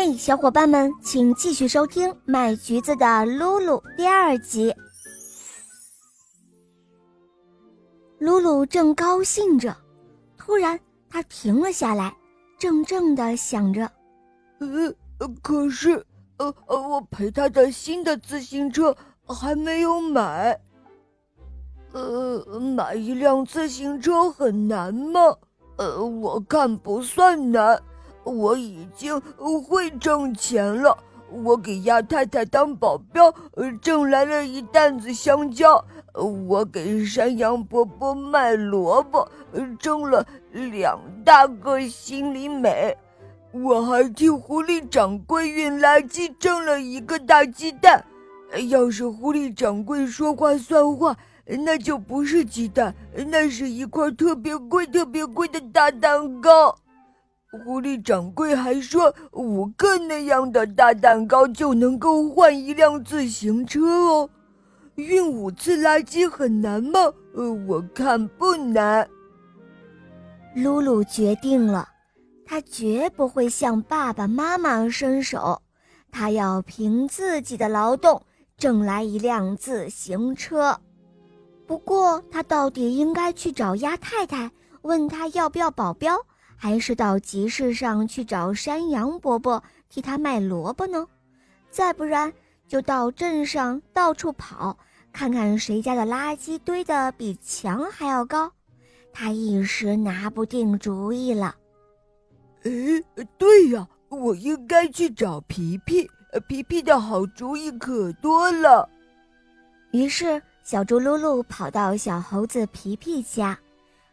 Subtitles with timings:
[0.00, 4.72] 嘿，小伙伴们，请继续收听《卖橘子的露露》第二集。
[8.20, 9.76] 露露正高兴着，
[10.36, 10.78] 突然
[11.10, 12.16] 她停了下来，
[12.60, 13.90] 怔怔的想着
[15.18, 16.06] ：“呃，可是，
[16.36, 18.96] 呃呃，我陪他的新的自行车
[19.26, 20.60] 还没有买。
[21.92, 25.20] 呃，买一辆自行车很难吗？
[25.76, 27.82] 呃，我看不算难。”
[28.24, 29.20] 我已经
[29.68, 30.96] 会挣钱了。
[31.30, 33.30] 我给鸭太太当保镖，
[33.82, 35.84] 挣来了一担子香蕉。
[36.14, 39.28] 我给山羊伯伯卖萝卜，
[39.78, 42.96] 挣了两大个心里美。
[43.52, 48.04] 我还替狐狸掌柜运垃圾，挣了一个大鸡蛋。
[48.70, 51.14] 要是狐狸掌柜说话算话，
[51.46, 52.94] 那就不是鸡蛋，
[53.26, 56.74] 那是一块特别贵、特别贵的大蛋糕。
[57.50, 64.28] 狐狸掌柜还说，五个那样的大蛋糕就能够换一辆自行车哦。
[64.96, 67.00] 运五次垃圾很难吗？
[67.34, 69.08] 呃，我看不难。
[70.54, 71.88] 露露决定了，
[72.44, 75.62] 她绝不会向爸爸妈妈伸手，
[76.10, 78.20] 她要凭自己的劳动
[78.58, 80.78] 挣来一辆自行车。
[81.66, 84.50] 不过，他到底应该去找鸭太太，
[84.82, 86.14] 问她要不要保镖？
[86.60, 91.06] 还是到集市上去找山羊伯伯替他卖萝卜呢？
[91.70, 92.32] 再不然
[92.66, 94.76] 就到镇上到处跑，
[95.12, 98.50] 看看谁家的垃圾堆得比墙还要高。
[99.12, 101.54] 他一时拿不定主意了。
[102.64, 102.70] 哎，
[103.38, 106.10] 对呀，我应该去找皮皮。
[106.48, 108.88] 皮皮的好主意可多了。
[109.92, 113.58] 于是，小猪噜噜跑到小猴子皮皮家，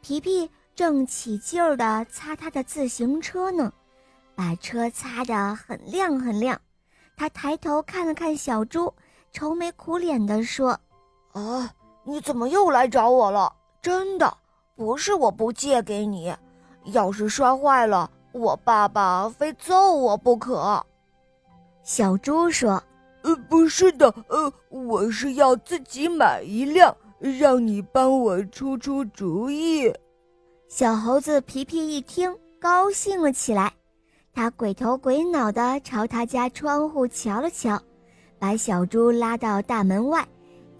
[0.00, 0.48] 皮皮。
[0.78, 3.72] 正起劲儿地擦他的自行车呢，
[4.36, 6.56] 把车擦得很亮很亮。
[7.16, 8.94] 他抬头看了看小猪，
[9.32, 10.78] 愁眉苦脸地说
[11.34, 11.68] ：“啊，
[12.04, 13.52] 你怎么又来找我了？
[13.82, 14.32] 真的
[14.76, 16.32] 不是我不借给你，
[16.84, 20.86] 要是摔坏了，我爸爸非揍我不可。”
[21.82, 22.80] 小猪说
[23.24, 29.92] ：“呃，不是的，呃，我是要自己买一辆，让你帮我出出主意。”
[30.68, 32.30] 小猴子皮皮一听，
[32.60, 33.72] 高兴了起来。
[34.34, 37.80] 他鬼头鬼脑地朝他家窗户瞧了瞧，
[38.38, 40.28] 把小猪拉到大门外，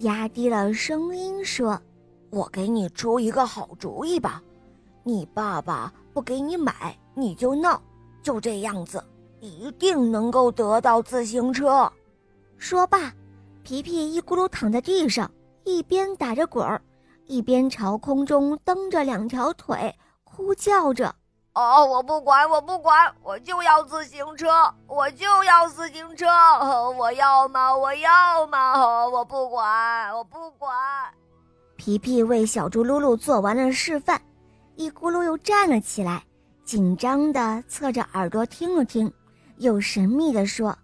[0.00, 1.80] 压低了声音说
[2.28, 4.42] ：“我给你出一个好主意吧，
[5.04, 7.82] 你爸爸不给你买，你就闹，
[8.22, 9.02] 就这样子，
[9.40, 11.90] 一定能够得到自行车。”
[12.58, 13.10] 说罢，
[13.62, 15.28] 皮皮一咕噜躺在地上，
[15.64, 16.78] 一边打着滚儿。
[17.28, 19.94] 一边朝空中蹬着两条腿，
[20.24, 21.14] 哭叫着
[21.52, 24.48] ：“哦，我不管，我不管，我就要自行车，
[24.86, 26.26] 我就要自行车，
[26.96, 27.76] 我要吗？
[27.76, 29.06] 我要吗？
[29.06, 30.74] 我不管，我不管。”
[31.76, 34.18] 皮皮为小猪噜噜做完了示范，
[34.76, 36.24] 一咕噜又站了起来，
[36.64, 39.12] 紧张地侧着耳朵听了听，
[39.58, 40.74] 又神秘地说：“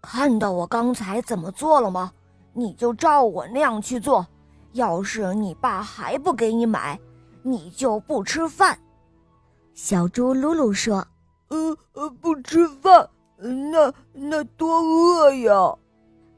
[0.00, 2.10] 看到我刚才怎么做了吗？
[2.54, 4.26] 你就照我那样去做。”
[4.74, 6.98] 要是你爸还不给你买，
[7.42, 8.76] 你就不吃饭。
[9.72, 11.06] 小猪噜噜说
[11.48, 13.08] ：“呃呃，不吃饭，
[13.38, 15.72] 那那多饿呀。”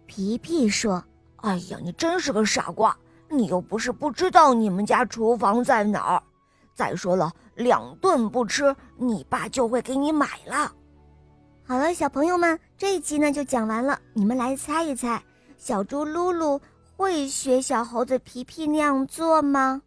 [0.07, 1.03] 皮皮说
[1.37, 2.95] ：“哎呀，你真是个傻瓜！
[3.31, 6.23] 你又不是不知道你们家厨房在哪儿。
[6.75, 10.71] 再说了，两顿不吃，你爸就会给你买了。”
[11.67, 13.99] 好了，小朋友们，这一集呢就讲完了。
[14.13, 15.23] 你们来猜一猜，
[15.57, 16.61] 小猪噜噜。
[16.97, 19.83] 会学小猴子皮皮那样做吗？